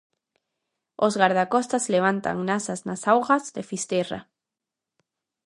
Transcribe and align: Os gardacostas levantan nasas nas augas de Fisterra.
Os 1.05 1.13
gardacostas 1.21 1.89
levantan 1.95 2.37
nasas 2.47 2.79
nas 2.87 3.01
augas 3.13 3.43
de 3.55 3.61
Fisterra. 3.69 4.19